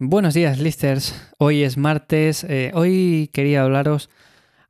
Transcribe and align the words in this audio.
Buenos 0.00 0.34
días, 0.34 0.58
listers. 0.58 1.14
Hoy 1.38 1.62
es 1.62 1.76
martes. 1.76 2.42
Eh, 2.42 2.72
hoy 2.74 3.30
quería 3.32 3.62
hablaros 3.62 4.10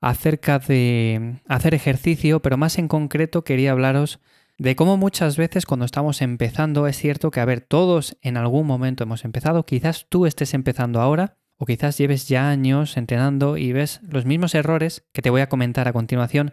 acerca 0.02 0.58
de 0.58 1.40
hacer 1.48 1.72
ejercicio, 1.72 2.42
pero 2.42 2.58
más 2.58 2.76
en 2.76 2.88
concreto 2.88 3.42
quería 3.42 3.72
hablaros 3.72 4.20
de 4.58 4.76
cómo 4.76 4.98
muchas 4.98 5.38
veces 5.38 5.64
cuando 5.64 5.86
estamos 5.86 6.20
empezando 6.20 6.86
es 6.86 6.98
cierto 6.98 7.30
que, 7.30 7.40
a 7.40 7.46
ver, 7.46 7.62
todos 7.62 8.18
en 8.20 8.36
algún 8.36 8.66
momento 8.66 9.04
hemos 9.04 9.24
empezado, 9.24 9.64
quizás 9.64 10.06
tú 10.10 10.26
estés 10.26 10.52
empezando 10.52 11.00
ahora 11.00 11.38
o 11.56 11.64
quizás 11.64 11.96
lleves 11.96 12.28
ya 12.28 12.50
años 12.50 12.98
entrenando 12.98 13.56
y 13.56 13.72
ves 13.72 14.00
los 14.02 14.26
mismos 14.26 14.54
errores 14.54 15.06
que 15.14 15.22
te 15.22 15.30
voy 15.30 15.40
a 15.40 15.48
comentar 15.48 15.88
a 15.88 15.94
continuación 15.94 16.52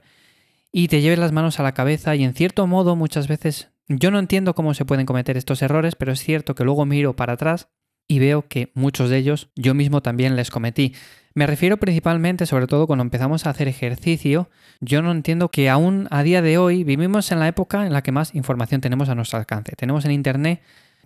y 0.72 0.88
te 0.88 1.02
lleves 1.02 1.20
las 1.20 1.34
manos 1.34 1.60
a 1.60 1.64
la 1.64 1.74
cabeza 1.74 2.16
y 2.16 2.24
en 2.24 2.34
cierto 2.34 2.66
modo 2.68 2.96
muchas 2.96 3.28
veces 3.28 3.74
yo 3.90 4.12
no 4.12 4.20
entiendo 4.20 4.56
cómo 4.56 4.74
se 4.74 4.86
pueden 4.86 5.06
cometer 5.06 5.36
estos 5.36 5.62
errores, 5.62 5.96
pero 5.96 6.14
es 6.14 6.22
cierto 6.22 6.56
que 6.56 6.64
luego 6.64 6.86
miro 6.86 7.18
para 7.18 7.34
atrás 7.34 7.68
y 8.12 8.20
veo 8.20 8.46
que 8.46 8.74
muchos 8.74 9.10
de 9.10 9.18
ellos 9.18 9.48
yo 9.56 9.74
mismo 9.74 10.02
también 10.02 10.36
les 10.36 10.52
cometí. 10.52 10.94
Me 11.34 11.48
refiero 11.48 11.78
principalmente, 11.78 12.46
sobre 12.46 12.68
todo 12.68 12.86
cuando 12.86 13.04
empezamos 13.04 13.46
a 13.46 13.52
hacer 13.52 13.70
ejercicio, 13.70 14.50
yo 14.82 15.02
no 15.02 15.14
entiendo 15.14 15.48
que 15.48 15.70
aún 15.70 16.10
a 16.12 16.22
día 16.22 16.42
de 16.42 16.58
hoy 16.58 16.84
vivimos 16.84 17.32
en 17.32 17.40
la 17.40 17.48
época 17.48 17.86
en 17.86 17.94
la 17.94 18.04
que 18.04 18.12
más 18.12 18.36
información 18.36 18.82
tenemos 18.82 19.08
a 19.08 19.16
nuestro 19.16 19.40
alcance. 19.40 19.78
Tenemos 19.78 20.04
en 20.04 20.12
Internet 20.12 20.62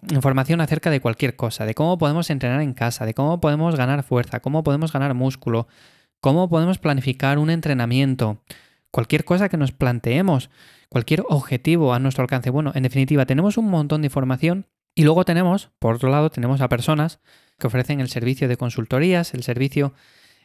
información 0.09 0.61
acerca 0.61 0.89
de 0.89 0.99
cualquier 0.99 1.35
cosa, 1.35 1.67
de 1.67 1.75
cómo 1.75 1.99
podemos 1.99 2.31
entrenar 2.31 2.59
en 2.61 2.73
casa, 2.73 3.05
de 3.05 3.13
cómo 3.13 3.39
podemos 3.39 3.75
ganar 3.75 4.01
fuerza, 4.01 4.39
cómo 4.39 4.63
podemos 4.63 4.91
ganar 4.91 5.13
músculo, 5.13 5.67
cómo 6.21 6.49
podemos 6.49 6.79
planificar 6.79 7.37
un 7.37 7.51
entrenamiento, 7.51 8.41
cualquier 8.89 9.25
cosa 9.25 9.47
que 9.47 9.57
nos 9.57 9.71
planteemos, 9.71 10.49
cualquier 10.89 11.21
objetivo 11.29 11.93
a 11.93 11.99
nuestro 11.99 12.23
alcance. 12.23 12.49
Bueno, 12.49 12.71
en 12.73 12.81
definitiva, 12.81 13.27
tenemos 13.27 13.59
un 13.59 13.69
montón 13.69 14.01
de 14.01 14.07
información 14.07 14.65
y 14.95 15.03
luego 15.03 15.25
tenemos, 15.25 15.71
por 15.77 15.95
otro 15.95 16.09
lado, 16.09 16.29
tenemos 16.29 16.61
a 16.61 16.69
personas 16.69 17.19
que 17.59 17.67
ofrecen 17.67 17.99
el 17.99 18.09
servicio 18.09 18.47
de 18.47 18.57
consultorías, 18.57 19.33
el 19.33 19.43
servicio 19.43 19.93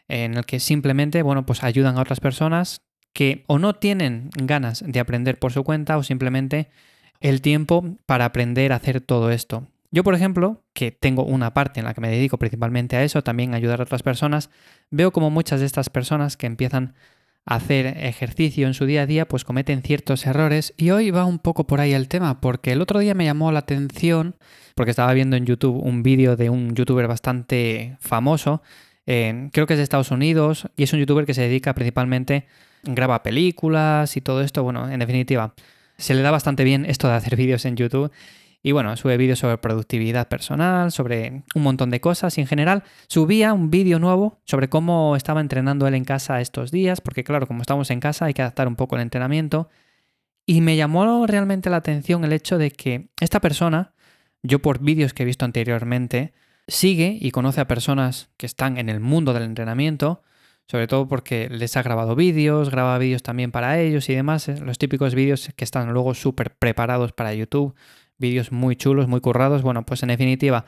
en 0.08 0.36
el 0.36 0.45
que 0.45 0.58
simplemente, 0.61 1.22
bueno, 1.22 1.47
pues 1.47 1.62
ayudan 1.62 1.97
a 1.97 2.02
otras 2.02 2.20
personas 2.20 2.83
que 3.12 3.44
o 3.47 3.58
no 3.58 3.75
tienen 3.75 4.30
ganas 4.36 4.84
de 4.86 5.00
aprender 5.00 5.38
por 5.38 5.52
su 5.52 5.64
cuenta 5.64 5.97
o 5.97 6.02
simplemente 6.02 6.69
el 7.20 7.41
tiempo 7.42 7.97
para 8.06 8.25
aprender 8.25 8.72
a 8.72 8.77
hacer 8.77 9.00
todo 9.00 9.30
esto. 9.30 9.69
Yo, 9.92 10.05
por 10.05 10.14
ejemplo, 10.14 10.62
que 10.72 10.92
tengo 10.92 11.25
una 11.25 11.53
parte 11.53 11.80
en 11.80 11.86
la 11.86 11.94
que 11.94 12.00
me 12.00 12.10
dedico 12.10 12.38
principalmente 12.38 12.97
a 12.97 13.03
eso, 13.03 13.22
también 13.22 13.55
ayudar 13.55 13.80
a 13.80 13.84
otras 13.84 14.03
personas, 14.03 14.50
veo 14.91 15.12
como 15.12 15.30
muchas 15.30 15.60
de 15.60 15.66
estas 15.66 15.91
personas 15.91 16.36
que 16.36 16.47
empiezan 16.47 16.94
hacer 17.46 17.86
ejercicio 17.86 18.66
en 18.66 18.74
su 18.74 18.86
día 18.86 19.02
a 19.02 19.06
día, 19.06 19.27
pues 19.27 19.44
cometen 19.44 19.83
ciertos 19.83 20.27
errores. 20.27 20.74
Y 20.77 20.91
hoy 20.91 21.10
va 21.10 21.24
un 21.24 21.38
poco 21.38 21.66
por 21.66 21.80
ahí 21.80 21.92
el 21.92 22.08
tema, 22.08 22.41
porque 22.41 22.72
el 22.72 22.80
otro 22.80 23.00
día 23.00 23.14
me 23.14 23.24
llamó 23.24 23.50
la 23.50 23.60
atención, 23.60 24.36
porque 24.74 24.91
estaba 24.91 25.12
viendo 25.12 25.36
en 25.36 25.47
YouTube 25.47 25.77
un 25.82 26.02
vídeo 26.02 26.36
de 26.36 26.50
un 26.50 26.74
youtuber 26.74 27.08
bastante 27.08 27.97
famoso, 28.00 28.62
creo 29.05 29.66
que 29.66 29.74
es 29.74 29.78
de 29.78 29.82
Estados 29.82 30.12
Unidos, 30.12 30.69
y 30.77 30.84
es 30.84 30.92
un 30.92 31.00
youtuber 31.00 31.27
que 31.27 31.34
se 31.34 31.42
dedica 31.42 31.74
principalmente, 31.74 32.47
graba 32.84 33.22
películas 33.22 34.16
y 34.16 34.20
todo 34.20 34.42
esto, 34.42 34.62
bueno, 34.62 34.88
en 34.88 35.00
definitiva, 35.00 35.54
se 35.97 36.14
le 36.14 36.22
da 36.22 36.30
bastante 36.30 36.64
bien 36.64 36.86
esto 36.86 37.08
de 37.08 37.14
hacer 37.14 37.36
vídeos 37.36 37.64
en 37.64 37.77
YouTube. 37.77 38.12
Y 38.62 38.72
bueno, 38.72 38.94
sube 38.97 39.16
vídeos 39.16 39.39
sobre 39.39 39.56
productividad 39.56 40.28
personal, 40.28 40.92
sobre 40.92 41.44
un 41.55 41.62
montón 41.62 41.91
de 41.91 42.00
cosas 42.00 42.36
y 42.36 42.42
en 42.42 42.47
general 42.47 42.83
subía 43.08 43.55
un 43.55 43.70
vídeo 43.70 43.98
nuevo 43.98 44.39
sobre 44.44 44.69
cómo 44.69 45.16
estaba 45.16 45.41
entrenando 45.41 45.86
él 45.86 45.94
en 45.94 46.05
casa 46.05 46.41
estos 46.41 46.70
días, 46.70 47.00
porque 47.00 47.25
claro, 47.25 47.47
como 47.47 47.62
estamos 47.62 47.91
en 47.91 48.00
casa 48.00 48.27
hay 48.27 48.34
que 48.34 48.42
adaptar 48.42 48.69
un 48.69 48.77
poco 48.77 48.97
el 48.97 49.03
entrenamiento. 49.03 49.69
Y 50.44 50.61
me 50.61 50.77
llamó 50.77 51.27
realmente 51.27 51.70
la 51.70 51.77
atención 51.77 52.25
el 52.25 52.33
hecho 52.33 52.58
de 52.58 52.70
que 52.70 53.08
esta 53.20 53.41
persona, 53.41 53.94
yo 54.42 54.58
por 54.61 54.81
vídeos 54.81 55.14
que 55.14 55.22
he 55.22 55.27
visto 55.27 55.44
anteriormente, 55.44 56.34
sigue 56.69 57.16
y 57.19 57.31
conoce 57.31 57.62
a 57.62 57.69
personas 57.69 58.31
que 58.36 58.47
están 58.47 58.77
en 58.77 58.88
el 58.91 59.00
mundo 59.00 59.33
del 59.33 59.44
entrenamiento, 59.44 60.22
sobre 60.66 60.86
todo 60.86 61.08
porque 61.08 61.48
les 61.48 61.77
ha 61.77 61.83
grabado 61.83 62.14
vídeos, 62.14 62.70
graba 62.70 62.98
vídeos 62.98 63.22
también 63.22 63.53
para 63.53 63.81
ellos 63.81 64.08
y 64.08 64.14
demás, 64.14 64.48
eh, 64.48 64.60
los 64.60 64.78
típicos 64.78 65.15
vídeos 65.15 65.50
que 65.56 65.65
están 65.65 65.92
luego 65.92 66.15
súper 66.15 66.54
preparados 66.54 67.12
para 67.12 67.34
YouTube 67.34 67.75
vídeos 68.20 68.53
muy 68.53 68.76
chulos, 68.76 69.08
muy 69.08 69.20
currados. 69.20 69.62
Bueno, 69.62 69.84
pues 69.84 70.03
en 70.04 70.10
definitiva, 70.10 70.66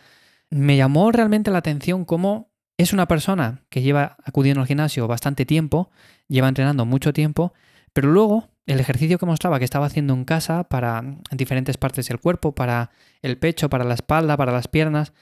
me 0.50 0.76
llamó 0.76 1.12
realmente 1.12 1.50
la 1.50 1.58
atención 1.58 2.04
cómo 2.04 2.50
es 2.76 2.92
una 2.92 3.06
persona 3.06 3.62
que 3.68 3.82
lleva 3.82 4.16
acudiendo 4.24 4.60
al 4.60 4.66
gimnasio 4.66 5.06
bastante 5.06 5.46
tiempo, 5.46 5.90
lleva 6.26 6.48
entrenando 6.48 6.84
mucho 6.84 7.12
tiempo, 7.12 7.52
pero 7.92 8.10
luego 8.10 8.48
el 8.66 8.80
ejercicio 8.80 9.18
que 9.18 9.26
mostraba 9.26 9.58
que 9.58 9.64
estaba 9.64 9.86
haciendo 9.86 10.14
en 10.14 10.24
casa 10.24 10.64
para 10.64 11.04
diferentes 11.30 11.76
partes 11.76 12.08
del 12.08 12.18
cuerpo, 12.18 12.54
para 12.54 12.90
el 13.20 13.38
pecho, 13.38 13.70
para 13.70 13.84
la 13.84 13.94
espalda, 13.94 14.36
para 14.36 14.52
las 14.52 14.68
piernas, 14.68 15.12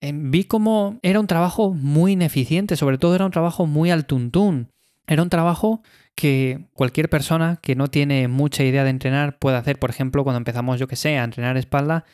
eh, 0.00 0.12
vi 0.14 0.44
como 0.44 0.98
era 1.02 1.18
un 1.18 1.26
trabajo 1.26 1.72
muy 1.72 2.12
ineficiente, 2.12 2.76
sobre 2.76 2.98
todo 2.98 3.14
era 3.14 3.26
un 3.26 3.32
trabajo 3.32 3.66
muy 3.66 3.90
al 3.90 4.06
tuntún. 4.06 4.70
Era 5.06 5.22
un 5.22 5.30
trabajo 5.30 5.82
que 6.18 6.66
cualquier 6.74 7.08
persona 7.08 7.60
que 7.62 7.76
no 7.76 7.86
tiene 7.86 8.26
mucha 8.26 8.64
idea 8.64 8.82
de 8.82 8.90
entrenar 8.90 9.38
puede 9.38 9.56
hacer, 9.56 9.78
por 9.78 9.88
ejemplo, 9.88 10.24
cuando 10.24 10.38
empezamos, 10.38 10.80
yo 10.80 10.88
que 10.88 10.96
sé, 10.96 11.16
a 11.16 11.22
entrenar 11.22 11.56
espalda 11.56 12.04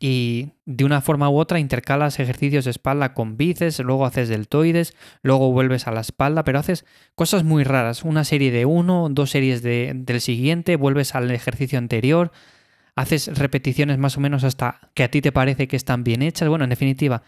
y 0.00 0.54
de 0.64 0.84
una 0.84 1.00
forma 1.00 1.30
u 1.30 1.38
otra 1.38 1.60
intercalas 1.60 2.18
ejercicios 2.18 2.64
de 2.64 2.72
espalda 2.72 3.14
con 3.14 3.36
bíceps, 3.36 3.78
luego 3.78 4.06
haces 4.06 4.28
deltoides, 4.28 4.96
luego 5.22 5.52
vuelves 5.52 5.86
a 5.86 5.92
la 5.92 6.00
espalda, 6.00 6.42
pero 6.42 6.58
haces 6.58 6.84
cosas 7.14 7.44
muy 7.44 7.62
raras, 7.62 8.02
una 8.02 8.24
serie 8.24 8.50
de 8.50 8.64
uno, 8.64 9.06
dos 9.08 9.30
series 9.30 9.62
de, 9.62 9.92
del 9.94 10.20
siguiente, 10.20 10.74
vuelves 10.74 11.14
al 11.14 11.30
ejercicio 11.30 11.78
anterior, 11.78 12.32
haces 12.96 13.38
repeticiones 13.38 13.98
más 13.98 14.16
o 14.16 14.20
menos 14.20 14.42
hasta 14.42 14.80
que 14.94 15.04
a 15.04 15.12
ti 15.12 15.20
te 15.20 15.30
parece 15.30 15.68
que 15.68 15.76
están 15.76 16.02
bien 16.02 16.22
hechas, 16.22 16.48
bueno, 16.48 16.64
en 16.64 16.70
definitiva, 16.70 17.22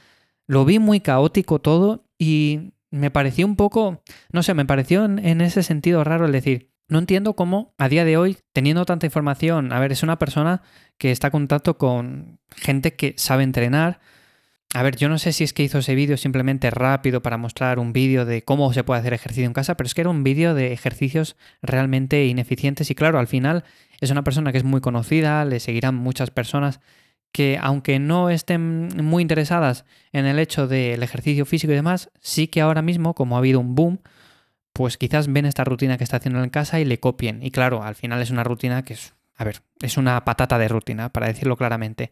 lo 0.48 0.64
vi 0.64 0.80
muy 0.80 0.98
caótico 0.98 1.60
todo 1.60 2.02
y 2.18 2.72
me 2.96 3.10
pareció 3.10 3.46
un 3.46 3.56
poco, 3.56 4.02
no 4.32 4.42
sé, 4.42 4.54
me 4.54 4.64
pareció 4.64 5.04
en, 5.04 5.40
ese 5.40 5.62
sentido 5.62 6.04
raro 6.04 6.26
el 6.26 6.32
decir, 6.32 6.72
no 6.88 6.98
entiendo 6.98 7.34
cómo 7.34 7.74
a 7.78 7.88
día 7.88 8.04
de 8.04 8.16
hoy, 8.16 8.38
teniendo 8.52 8.84
tanta 8.84 9.06
información, 9.06 9.72
a 9.72 9.80
ver, 9.80 9.92
es 9.92 10.02
una 10.02 10.18
persona 10.18 10.62
que 10.98 11.10
está 11.10 11.28
en 11.28 11.32
contacto 11.32 11.78
con 11.78 12.38
gente 12.56 12.94
que 12.94 13.14
sabe 13.16 13.42
entrenar. 13.42 14.00
A 14.74 14.82
ver, 14.82 14.96
yo 14.96 15.08
no 15.08 15.18
sé 15.18 15.32
si 15.32 15.44
es 15.44 15.52
que 15.52 15.62
hizo 15.62 15.78
ese 15.78 15.94
vídeo 15.94 16.16
simplemente 16.16 16.70
rápido 16.70 17.22
para 17.22 17.38
mostrar 17.38 17.78
un 17.78 17.92
vídeo 17.92 18.24
de 18.24 18.42
cómo 18.42 18.72
se 18.72 18.84
puede 18.84 19.00
hacer 19.00 19.14
ejercicio 19.14 19.46
en 19.46 19.52
casa, 19.52 19.76
pero 19.76 19.86
es 19.86 19.94
que 19.94 20.02
era 20.02 20.10
un 20.10 20.22
vídeo 20.22 20.54
de 20.54 20.72
ejercicios 20.72 21.36
realmente 21.62 22.26
ineficientes 22.26 22.90
y 22.90 22.94
claro, 22.94 23.18
al 23.18 23.26
final 23.26 23.64
es 24.00 24.10
una 24.10 24.24
persona 24.24 24.52
que 24.52 24.58
es 24.58 24.64
muy 24.64 24.80
conocida, 24.80 25.44
le 25.44 25.60
seguirán 25.60 25.94
muchas 25.94 26.30
personas 26.30 26.80
que 27.32 27.58
aunque 27.60 27.98
no 27.98 28.30
estén 28.30 28.88
muy 29.04 29.22
interesadas 29.22 29.84
en 30.12 30.26
el 30.26 30.38
hecho 30.38 30.66
del 30.66 31.02
ejercicio 31.02 31.44
físico 31.44 31.72
y 31.72 31.76
demás, 31.76 32.10
sí 32.20 32.48
que 32.48 32.60
ahora 32.60 32.82
mismo, 32.82 33.14
como 33.14 33.36
ha 33.36 33.38
habido 33.38 33.60
un 33.60 33.74
boom, 33.74 34.00
pues 34.72 34.98
quizás 34.98 35.32
ven 35.32 35.46
esta 35.46 35.64
rutina 35.64 35.98
que 35.98 36.04
está 36.04 36.18
haciendo 36.18 36.42
en 36.42 36.50
casa 36.50 36.80
y 36.80 36.84
le 36.84 37.00
copien. 37.00 37.42
Y 37.42 37.50
claro, 37.50 37.82
al 37.82 37.94
final 37.94 38.20
es 38.22 38.30
una 38.30 38.44
rutina 38.44 38.82
que 38.82 38.94
es, 38.94 39.14
a 39.34 39.44
ver, 39.44 39.62
es 39.80 39.96
una 39.96 40.24
patata 40.24 40.58
de 40.58 40.68
rutina, 40.68 41.10
para 41.10 41.26
decirlo 41.28 41.56
claramente, 41.56 42.10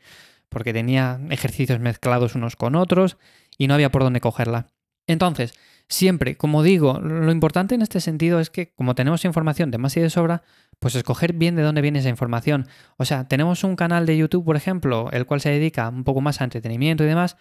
porque 0.48 0.72
tenía 0.72 1.20
ejercicios 1.30 1.80
mezclados 1.80 2.34
unos 2.34 2.56
con 2.56 2.74
otros 2.74 3.18
y 3.58 3.66
no 3.66 3.74
había 3.74 3.90
por 3.90 4.02
dónde 4.02 4.20
cogerla. 4.20 4.66
Entonces, 5.06 5.54
siempre, 5.94 6.36
como 6.36 6.62
digo, 6.62 7.00
lo 7.00 7.30
importante 7.32 7.74
en 7.74 7.82
este 7.82 8.00
sentido 8.00 8.40
es 8.40 8.50
que 8.50 8.72
como 8.74 8.94
tenemos 8.94 9.24
información 9.24 9.70
de 9.70 9.78
más 9.78 9.96
y 9.96 10.00
de 10.00 10.10
sobra, 10.10 10.42
pues 10.78 10.94
escoger 10.94 11.32
bien 11.32 11.54
de 11.54 11.62
dónde 11.62 11.80
viene 11.80 12.00
esa 12.00 12.08
información. 12.08 12.66
O 12.96 13.04
sea, 13.04 13.28
tenemos 13.28 13.64
un 13.64 13.76
canal 13.76 14.04
de 14.04 14.16
YouTube, 14.16 14.44
por 14.44 14.56
ejemplo, 14.56 15.10
el 15.12 15.24
cual 15.24 15.40
se 15.40 15.50
dedica 15.50 15.88
un 15.88 16.04
poco 16.04 16.20
más 16.20 16.40
a 16.40 16.44
entretenimiento 16.44 17.04
y 17.04 17.06
demás, 17.06 17.36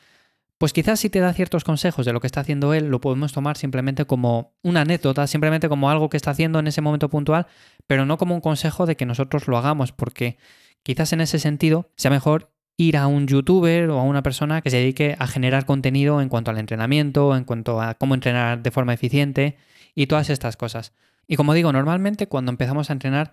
pues 0.59 0.71
quizás 0.71 0.99
si 0.99 1.09
te 1.09 1.19
da 1.19 1.33
ciertos 1.33 1.63
consejos 1.63 2.05
de 2.05 2.13
lo 2.13 2.21
que 2.21 2.27
está 2.27 2.41
haciendo 2.41 2.73
él, 2.73 2.87
lo 2.87 3.01
podemos 3.01 3.33
tomar 3.33 3.57
simplemente 3.57 4.05
como 4.05 4.53
una 4.61 4.81
anécdota, 4.81 5.27
simplemente 5.27 5.67
como 5.67 5.89
algo 5.89 6.09
que 6.09 6.17
está 6.17 6.31
haciendo 6.31 6.59
en 6.59 6.67
ese 6.67 6.81
momento 6.81 7.09
puntual, 7.09 7.47
pero 7.87 8.05
no 8.05 8.17
como 8.17 8.35
un 8.35 8.41
consejo 8.41 8.85
de 8.85 8.95
que 8.95 9.05
nosotros 9.05 9.47
lo 9.47 9.57
hagamos, 9.57 9.91
porque 9.91 10.37
quizás 10.83 11.11
en 11.11 11.21
ese 11.21 11.39
sentido 11.39 11.91
sea 11.97 12.11
mejor 12.11 12.52
ir 12.77 12.97
a 12.97 13.07
un 13.07 13.27
youtuber 13.27 13.89
o 13.89 13.99
a 13.99 14.03
una 14.03 14.23
persona 14.23 14.61
que 14.61 14.69
se 14.69 14.77
dedique 14.77 15.15
a 15.19 15.27
generar 15.27 15.65
contenido 15.65 16.21
en 16.21 16.29
cuanto 16.29 16.51
al 16.51 16.57
entrenamiento, 16.57 17.35
en 17.35 17.43
cuanto 17.43 17.81
a 17.81 17.93
cómo 17.95 18.15
entrenar 18.15 18.63
de 18.63 18.71
forma 18.71 18.93
eficiente 18.93 19.57
y 19.95 20.07
todas 20.07 20.29
estas 20.29 20.57
cosas. 20.57 20.93
Y 21.27 21.35
como 21.35 21.53
digo, 21.53 21.71
normalmente 21.71 22.27
cuando 22.27 22.51
empezamos 22.51 22.89
a 22.89 22.93
entrenar 22.93 23.31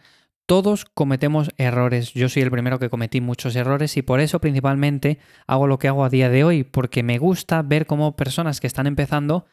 todos 0.51 0.85
cometemos 0.85 1.53
errores. 1.59 2.13
Yo 2.13 2.29
soy 2.29 2.43
el 2.43 2.51
primero 2.51 2.81
que 2.81 2.91
cometí 2.91 3.21
muchos 3.21 3.55
errores 3.55 3.97
y 3.97 4.03
por 4.03 4.19
eso 4.19 4.41
principalmente 4.41 5.21
hago 5.47 5.69
lo 5.69 5.79
que 5.79 5.87
hago 5.87 6.05
a 6.05 6.09
día 6.09 6.29
de 6.29 6.43
hoy, 6.43 6.65
porque 6.65 7.05
me 7.05 7.19
gusta 7.19 7.63
ver 7.63 7.87
cómo 7.87 8.17
personas 8.17 8.59
que 8.59 8.67
están 8.67 8.89
empezando 8.89 9.47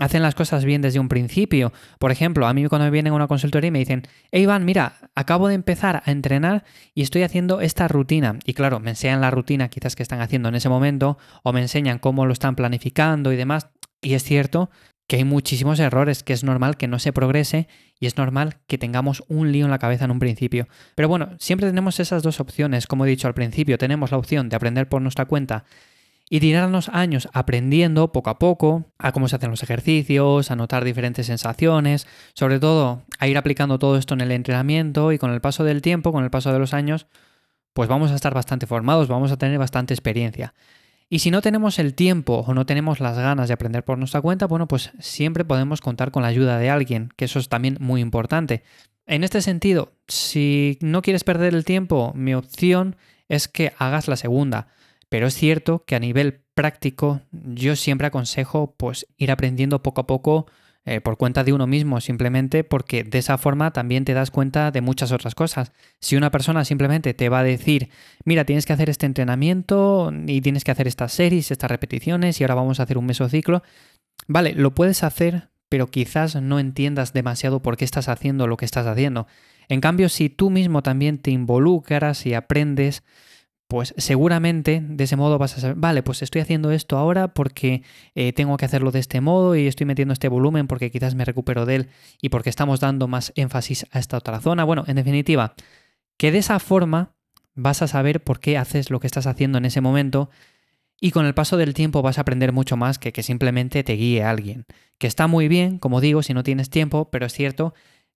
hacen 0.00 0.22
las 0.22 0.34
cosas 0.34 0.64
bien 0.64 0.82
desde 0.82 1.00
un 1.00 1.08
principio. 1.08 1.72
Por 1.98 2.12
ejemplo, 2.12 2.46
a 2.46 2.54
mí 2.54 2.66
cuando 2.66 2.86
me 2.86 2.90
vienen 2.90 3.12
a 3.12 3.16
una 3.16 3.28
consultoría 3.28 3.68
y 3.68 3.70
me 3.70 3.78
dicen, 3.78 4.02
hey 4.30 4.42
Iván, 4.42 4.64
mira, 4.64 5.10
acabo 5.14 5.48
de 5.48 5.54
empezar 5.54 6.02
a 6.04 6.10
entrenar 6.10 6.64
y 6.94 7.02
estoy 7.02 7.22
haciendo 7.22 7.60
esta 7.60 7.88
rutina. 7.88 8.38
Y 8.44 8.54
claro, 8.54 8.80
me 8.80 8.90
enseñan 8.90 9.20
la 9.20 9.30
rutina 9.30 9.68
quizás 9.68 9.96
que 9.96 10.02
están 10.02 10.20
haciendo 10.20 10.48
en 10.48 10.54
ese 10.54 10.68
momento 10.68 11.18
o 11.42 11.52
me 11.52 11.60
enseñan 11.60 11.98
cómo 11.98 12.26
lo 12.26 12.32
están 12.32 12.56
planificando 12.56 13.32
y 13.32 13.36
demás. 13.36 13.68
Y 14.00 14.14
es 14.14 14.24
cierto 14.24 14.70
que 15.06 15.16
hay 15.16 15.24
muchísimos 15.24 15.78
errores, 15.78 16.22
que 16.22 16.32
es 16.32 16.42
normal 16.42 16.76
que 16.76 16.88
no 16.88 16.98
se 16.98 17.12
progrese 17.12 17.68
y 18.00 18.06
es 18.06 18.16
normal 18.16 18.56
que 18.66 18.78
tengamos 18.78 19.22
un 19.28 19.52
lío 19.52 19.66
en 19.66 19.70
la 19.70 19.78
cabeza 19.78 20.06
en 20.06 20.10
un 20.10 20.18
principio. 20.18 20.68
Pero 20.94 21.08
bueno, 21.08 21.30
siempre 21.38 21.68
tenemos 21.68 22.00
esas 22.00 22.22
dos 22.22 22.40
opciones, 22.40 22.86
como 22.86 23.04
he 23.04 23.10
dicho 23.10 23.28
al 23.28 23.34
principio, 23.34 23.78
tenemos 23.78 24.10
la 24.10 24.16
opción 24.16 24.48
de 24.48 24.56
aprender 24.56 24.88
por 24.88 25.02
nuestra 25.02 25.26
cuenta 25.26 25.64
y 26.32 26.40
tirarnos 26.40 26.88
años 26.88 27.28
aprendiendo 27.34 28.10
poco 28.10 28.30
a 28.30 28.38
poco 28.38 28.86
a 28.96 29.12
cómo 29.12 29.28
se 29.28 29.36
hacen 29.36 29.50
los 29.50 29.62
ejercicios, 29.62 30.50
a 30.50 30.56
notar 30.56 30.82
diferentes 30.82 31.26
sensaciones, 31.26 32.06
sobre 32.32 32.58
todo 32.58 33.02
a 33.18 33.28
ir 33.28 33.36
aplicando 33.36 33.78
todo 33.78 33.98
esto 33.98 34.14
en 34.14 34.22
el 34.22 34.30
entrenamiento 34.30 35.12
y 35.12 35.18
con 35.18 35.30
el 35.30 35.42
paso 35.42 35.62
del 35.62 35.82
tiempo, 35.82 36.10
con 36.10 36.24
el 36.24 36.30
paso 36.30 36.50
de 36.50 36.58
los 36.58 36.72
años, 36.72 37.06
pues 37.74 37.86
vamos 37.86 38.12
a 38.12 38.14
estar 38.14 38.32
bastante 38.32 38.66
formados, 38.66 39.08
vamos 39.08 39.30
a 39.30 39.36
tener 39.36 39.58
bastante 39.58 39.92
experiencia. 39.92 40.54
Y 41.10 41.18
si 41.18 41.30
no 41.30 41.42
tenemos 41.42 41.78
el 41.78 41.92
tiempo 41.92 42.42
o 42.46 42.54
no 42.54 42.64
tenemos 42.64 42.98
las 42.98 43.18
ganas 43.18 43.48
de 43.48 43.52
aprender 43.52 43.84
por 43.84 43.98
nuestra 43.98 44.22
cuenta, 44.22 44.46
bueno, 44.46 44.66
pues 44.66 44.90
siempre 45.00 45.44
podemos 45.44 45.82
contar 45.82 46.12
con 46.12 46.22
la 46.22 46.28
ayuda 46.28 46.58
de 46.58 46.70
alguien, 46.70 47.10
que 47.14 47.26
eso 47.26 47.40
es 47.40 47.50
también 47.50 47.76
muy 47.78 48.00
importante. 48.00 48.62
En 49.04 49.22
este 49.22 49.42
sentido, 49.42 49.92
si 50.08 50.78
no 50.80 51.02
quieres 51.02 51.24
perder 51.24 51.54
el 51.54 51.66
tiempo, 51.66 52.14
mi 52.14 52.32
opción 52.32 52.96
es 53.28 53.48
que 53.48 53.74
hagas 53.76 54.08
la 54.08 54.16
segunda. 54.16 54.68
Pero 55.12 55.26
es 55.26 55.34
cierto 55.34 55.84
que 55.84 55.94
a 55.94 55.98
nivel 55.98 56.40
práctico 56.54 57.20
yo 57.32 57.76
siempre 57.76 58.06
aconsejo 58.06 58.74
pues 58.78 59.06
ir 59.18 59.30
aprendiendo 59.30 59.82
poco 59.82 60.00
a 60.00 60.06
poco 60.06 60.46
eh, 60.86 61.02
por 61.02 61.18
cuenta 61.18 61.44
de 61.44 61.52
uno 61.52 61.66
mismo, 61.66 62.00
simplemente 62.00 62.64
porque 62.64 63.04
de 63.04 63.18
esa 63.18 63.36
forma 63.36 63.74
también 63.74 64.06
te 64.06 64.14
das 64.14 64.30
cuenta 64.30 64.70
de 64.70 64.80
muchas 64.80 65.12
otras 65.12 65.34
cosas. 65.34 65.72
Si 66.00 66.16
una 66.16 66.30
persona 66.30 66.64
simplemente 66.64 67.12
te 67.12 67.28
va 67.28 67.40
a 67.40 67.44
decir, 67.44 67.90
mira, 68.24 68.46
tienes 68.46 68.64
que 68.64 68.72
hacer 68.72 68.88
este 68.88 69.04
entrenamiento 69.04 70.10
y 70.26 70.40
tienes 70.40 70.64
que 70.64 70.70
hacer 70.70 70.88
estas 70.88 71.12
series, 71.12 71.50
estas 71.50 71.70
repeticiones 71.70 72.40
y 72.40 72.44
ahora 72.44 72.54
vamos 72.54 72.80
a 72.80 72.84
hacer 72.84 72.96
un 72.96 73.04
mesociclo, 73.04 73.62
vale, 74.28 74.54
lo 74.54 74.74
puedes 74.74 75.04
hacer, 75.04 75.50
pero 75.68 75.88
quizás 75.88 76.40
no 76.40 76.58
entiendas 76.58 77.12
demasiado 77.12 77.60
por 77.60 77.76
qué 77.76 77.84
estás 77.84 78.08
haciendo 78.08 78.46
lo 78.46 78.56
que 78.56 78.64
estás 78.64 78.86
haciendo. 78.86 79.26
En 79.68 79.82
cambio, 79.82 80.08
si 80.08 80.30
tú 80.30 80.48
mismo 80.48 80.82
también 80.82 81.18
te 81.18 81.32
involucras 81.32 82.24
y 82.24 82.32
aprendes, 82.32 83.02
pues 83.72 83.94
seguramente 83.96 84.82
de 84.86 85.04
ese 85.04 85.16
modo 85.16 85.38
vas 85.38 85.56
a 85.56 85.60
saber, 85.62 85.76
vale, 85.78 86.02
pues 86.02 86.20
estoy 86.20 86.42
haciendo 86.42 86.72
esto 86.72 86.98
ahora 86.98 87.28
porque 87.28 87.82
eh, 88.14 88.34
tengo 88.34 88.58
que 88.58 88.66
hacerlo 88.66 88.90
de 88.90 88.98
este 88.98 89.22
modo 89.22 89.56
y 89.56 89.66
estoy 89.66 89.86
metiendo 89.86 90.12
este 90.12 90.28
volumen 90.28 90.66
porque 90.66 90.90
quizás 90.90 91.14
me 91.14 91.24
recupero 91.24 91.64
de 91.64 91.76
él 91.76 91.88
y 92.20 92.28
porque 92.28 92.50
estamos 92.50 92.80
dando 92.80 93.08
más 93.08 93.32
énfasis 93.34 93.86
a 93.90 93.98
esta 93.98 94.18
otra 94.18 94.42
zona. 94.42 94.64
Bueno, 94.64 94.84
en 94.88 94.96
definitiva, 94.96 95.54
que 96.18 96.30
de 96.30 96.36
esa 96.36 96.58
forma 96.58 97.14
vas 97.54 97.80
a 97.80 97.88
saber 97.88 98.22
por 98.22 98.40
qué 98.40 98.58
haces 98.58 98.90
lo 98.90 99.00
que 99.00 99.06
estás 99.06 99.26
haciendo 99.26 99.56
en 99.56 99.64
ese 99.64 99.80
momento 99.80 100.28
y 101.00 101.10
con 101.10 101.24
el 101.24 101.32
paso 101.32 101.56
del 101.56 101.72
tiempo 101.72 102.02
vas 102.02 102.18
a 102.18 102.20
aprender 102.20 102.52
mucho 102.52 102.76
más 102.76 102.98
que 102.98 103.14
que 103.14 103.22
simplemente 103.22 103.82
te 103.84 103.94
guíe 103.94 104.22
alguien. 104.22 104.66
Que 104.98 105.06
está 105.06 105.28
muy 105.28 105.48
bien, 105.48 105.78
como 105.78 106.02
digo, 106.02 106.22
si 106.22 106.34
no 106.34 106.42
tienes 106.42 106.68
tiempo, 106.68 107.08
pero 107.10 107.24
es 107.24 107.32
cierto 107.32 107.72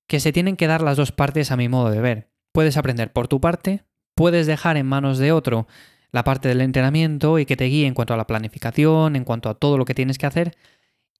que 0.07 0.21
se 0.21 0.35
tienen 0.35 0.59
que 0.59 0.67
dar 0.67 0.83
las 0.83 0.99
dos 0.99 1.13
partes 1.13 1.51
a 1.51 1.57
mi 1.57 1.71
modo 1.71 1.91
de 1.91 2.03
ver. 2.03 2.29
Puedes 2.53 2.77
aprender 2.77 3.11
por 3.11 3.27
tu 3.27 3.41
parte, 3.41 3.86
puedes 4.17 4.49
dejar 4.49 4.77
en 4.77 4.87
manos 4.87 5.19
de 5.19 5.31
otro 5.31 5.69
la 6.11 6.25
parte 6.25 6.49
del 6.49 6.63
entrenamiento 6.63 7.39
y 7.39 7.47
que 7.47 7.57
te 7.57 7.67
guíe 7.67 7.87
en 7.87 7.95
cuanto 7.95 8.15
a 8.15 8.17
la 8.17 8.27
planificación, 8.27 9.15
en 9.15 9.25
cuanto 9.25 9.49
a 9.49 9.55
todo 9.55 9.79
lo 9.79 9.85
que 9.85 9.95
tienes 9.95 10.19
que 10.19 10.27
hacer, 10.27 10.57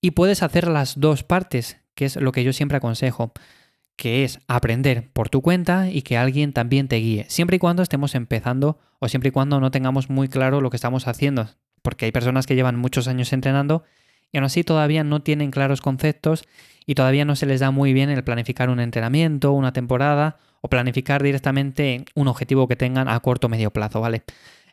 y 0.01 0.13
puedes 0.13 0.43
hacer 0.43 0.67
las 0.67 0.99
dos 0.99 1.23
partes, 1.23 1.77
que 1.95 2.07
es 2.07 2.17
lo 2.17 2.33
que 2.33 2.43
yo 2.43 2.53
siempre 2.53 2.79
aconsejo, 2.79 3.33
que 3.97 4.25
es 4.25 4.41
aprender 4.49 5.11
por 5.13 5.29
tu 5.29 5.43
cuenta 5.43 5.91
y 5.91 6.03
que 6.03 6.17
alguien 6.17 6.53
también 6.53 6.89
te 6.89 6.97
guíe, 6.97 7.27
siempre 7.29 7.57
y 7.57 7.59
cuando 7.59 7.83
estemos 7.83 8.15
empezando 8.15 8.79
o 8.99 9.09
siempre 9.09 9.29
y 9.29 9.33
cuando 9.33 9.61
no 9.61 9.71
tengamos 9.71 10.09
muy 10.09 10.29
claro 10.29 10.61
lo 10.61 10.71
que 10.71 10.77
estamos 10.77 11.07
haciendo, 11.07 11.49
porque 11.83 12.07
hay 12.07 12.13
personas 12.13 12.47
que 12.47 12.55
llevan 12.55 12.79
muchos 12.79 13.09
años 13.09 13.33
entrenando 13.33 13.85
y 14.33 14.39
aún 14.39 14.45
así 14.45 14.65
todavía 14.65 15.05
no 15.05 15.23
tienen 15.23 15.51
claros 15.51 15.81
conceptos 15.81 16.45
y 16.87 16.95
todavía 16.95 17.25
no 17.25 17.37
se 17.37 17.47
les 17.47 17.61
da 17.61 17.71
muy 17.71 17.93
bien 17.93 18.11
el 18.11 18.25
planificar 18.25 18.71
un 18.71 18.81
entrenamiento, 18.81 19.53
una 19.53 19.73
temporada 19.73 20.39
o 20.61 20.69
planificar 20.69 21.23
directamente 21.23 22.05
un 22.15 22.29
objetivo 22.29 22.69
que 22.69 22.77
tengan 22.77 23.09
a 23.09 23.19
corto 23.21 23.47
o 23.47 23.51
medio 23.51 23.73
plazo, 23.73 24.01
¿vale? 24.01 24.23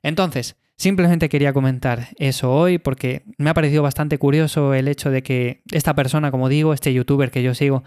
Entonces, 0.04 0.56
simplemente 0.76 1.30
quería 1.30 1.54
comentar 1.54 2.10
eso 2.18 2.52
hoy 2.52 2.78
porque 2.78 3.24
me 3.38 3.50
ha 3.50 3.54
parecido 3.54 3.84
bastante 3.84 4.18
curioso 4.18 4.74
el 4.74 4.88
hecho 4.88 5.10
de 5.12 5.24
que 5.24 5.64
esta 5.72 5.96
persona, 5.96 6.30
como 6.30 6.50
digo, 6.50 6.74
este 6.74 6.94
youtuber 6.94 7.32
que 7.32 7.44
yo 7.44 7.54
sigo, 7.56 7.84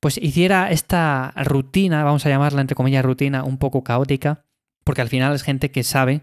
pues 0.00 0.18
hiciera 0.18 0.70
esta 0.70 1.32
rutina, 1.36 2.04
vamos 2.04 2.24
a 2.26 2.28
llamarla 2.28 2.60
entre 2.60 2.74
comillas 2.74 3.04
rutina, 3.04 3.44
un 3.44 3.58
poco 3.58 3.82
caótica, 3.82 4.44
porque 4.84 5.02
al 5.02 5.08
final 5.08 5.34
es 5.34 5.42
gente 5.42 5.70
que 5.70 5.82
sabe, 5.82 6.22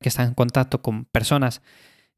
que 0.00 0.08
está 0.08 0.22
en 0.22 0.34
contacto 0.34 0.80
con 0.80 1.04
personas 1.04 1.60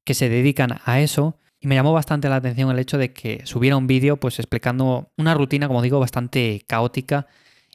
que 0.04 0.14
se 0.14 0.28
dedican 0.28 0.78
a 0.84 1.00
eso, 1.00 1.38
y 1.60 1.68
me 1.68 1.74
llamó 1.74 1.92
bastante 1.92 2.28
la 2.28 2.36
atención 2.36 2.70
el 2.70 2.78
hecho 2.78 2.98
de 2.98 3.12
que 3.12 3.42
subiera 3.44 3.76
un 3.76 3.86
vídeo 3.86 4.18
pues 4.18 4.38
explicando 4.38 5.12
una 5.18 5.34
rutina, 5.34 5.68
como 5.68 5.82
digo, 5.82 6.00
bastante 6.00 6.64
caótica 6.66 7.26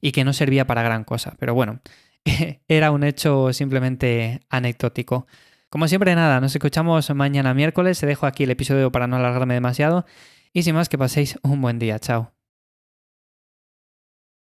y 0.02 0.12
que 0.12 0.24
no 0.24 0.34
servía 0.34 0.66
para 0.66 0.84
gran 0.84 1.04
cosa. 1.04 1.36
Pero 1.40 1.54
bueno, 1.54 1.82
era 2.68 2.92
un 2.92 3.04
hecho 3.04 3.54
simplemente 3.54 4.42
anecdótico. 4.50 5.28
Como 5.70 5.88
siempre, 5.88 6.16
nada, 6.16 6.42
nos 6.42 6.56
escuchamos 6.56 7.10
mañana 7.14 7.54
miércoles. 7.54 7.98
Se 7.98 8.08
dejo 8.08 8.26
aquí 8.26 8.44
el 8.44 8.52
episodio 8.52 8.92
para 8.92 9.08
no 9.08 9.18
alargarme 9.18 9.54
demasiado. 9.54 10.06
Y 10.54 10.64
sin 10.64 10.76
más, 10.76 10.90
que 10.90 10.98
paséis 10.98 11.38
un 11.44 11.62
buen 11.62 11.80
día. 11.80 12.00
Chao. 12.00 12.35